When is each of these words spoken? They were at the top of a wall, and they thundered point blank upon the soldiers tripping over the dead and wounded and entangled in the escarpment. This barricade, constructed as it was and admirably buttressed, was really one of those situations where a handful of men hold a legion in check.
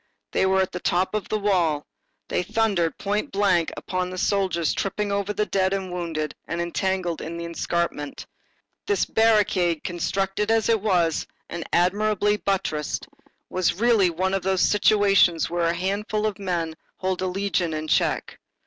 They 0.31 0.47
were 0.47 0.61
at 0.61 0.71
the 0.71 0.79
top 0.79 1.13
of 1.13 1.31
a 1.31 1.37
wall, 1.37 1.75
and 1.75 1.83
they 2.29 2.41
thundered 2.41 2.97
point 2.97 3.31
blank 3.31 3.71
upon 3.77 4.09
the 4.09 4.17
soldiers 4.17 4.73
tripping 4.73 5.11
over 5.11 5.31
the 5.31 5.45
dead 5.45 5.73
and 5.73 5.93
wounded 5.93 6.33
and 6.47 6.59
entangled 6.59 7.21
in 7.21 7.37
the 7.37 7.45
escarpment. 7.45 8.25
This 8.87 9.05
barricade, 9.05 9.83
constructed 9.83 10.49
as 10.49 10.69
it 10.69 10.81
was 10.81 11.27
and 11.49 11.65
admirably 11.71 12.37
buttressed, 12.37 13.07
was 13.47 13.75
really 13.79 14.09
one 14.09 14.33
of 14.33 14.41
those 14.41 14.61
situations 14.61 15.51
where 15.51 15.67
a 15.67 15.75
handful 15.75 16.25
of 16.25 16.39
men 16.39 16.73
hold 16.97 17.21
a 17.21 17.27
legion 17.27 17.71
in 17.75 17.87
check. 17.87 18.39